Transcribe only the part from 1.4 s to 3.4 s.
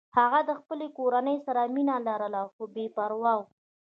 سره مینه لرله خو بې پروا